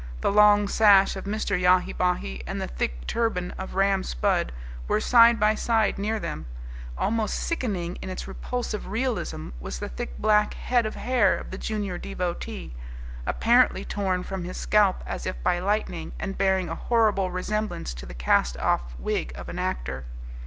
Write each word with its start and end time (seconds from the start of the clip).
The 0.21 0.31
long 0.31 0.67
sash 0.67 1.15
of 1.15 1.25
Yahi 1.27 1.93
Bahi 1.93 2.41
and 2.47 2.59
the 2.59 2.65
thick 2.67 3.05
turban 3.05 3.51
of 3.59 3.75
Ram 3.75 4.01
Spudd 4.01 4.51
were 4.87 4.99
side 4.99 5.39
by 5.39 5.53
side 5.53 5.99
near 5.99 6.19
them; 6.19 6.47
almost 6.97 7.35
sickening 7.37 7.97
in 7.97 8.09
its 8.09 8.27
repulsive 8.27 8.87
realism 8.87 9.49
was 9.59 9.77
the 9.77 9.89
thick 9.89 10.17
black 10.17 10.55
head 10.55 10.87
of 10.87 10.95
hair 10.95 11.37
of 11.37 11.51
the 11.51 11.57
junior 11.59 11.99
devotee, 11.99 12.73
apparently 13.27 13.85
torn 13.85 14.23
from 14.23 14.43
his 14.43 14.57
scalp 14.57 15.03
as 15.05 15.27
if 15.27 15.35
by 15.43 15.59
lightning 15.59 16.13
and 16.19 16.35
bearing 16.35 16.67
a 16.67 16.73
horrible 16.73 17.29
resemblance 17.29 17.93
to 17.93 18.07
the 18.07 18.15
cast 18.15 18.57
off 18.57 18.95
wig 18.97 19.31
of 19.35 19.49
an 19.49 19.59
actor. 19.59 20.05